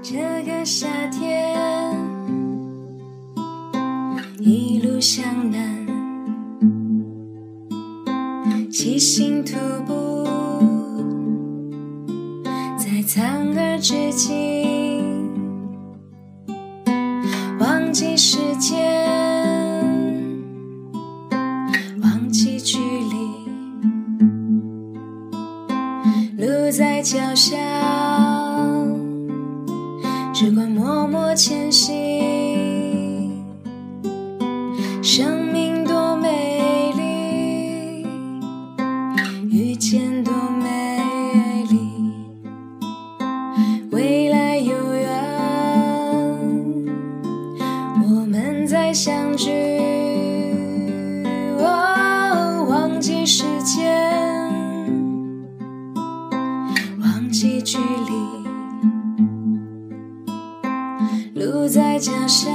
[0.00, 1.54] 这个夏天，
[4.38, 5.86] 一路向南，
[8.70, 9.56] 骑行徒
[9.86, 10.24] 步，
[12.78, 15.28] 在苍耳之境，
[17.58, 18.78] 忘记时间，
[22.02, 23.16] 忘记距离，
[26.46, 28.37] 路在脚下。
[35.10, 38.06] 生命多美丽，
[39.48, 41.78] 遇见多美丽，
[43.90, 45.08] 未来有缘，
[48.02, 49.50] 我们再相聚。
[51.58, 54.12] 哦，忘记时间，
[57.00, 58.12] 忘记距离。
[61.40, 62.50] 路在脚下，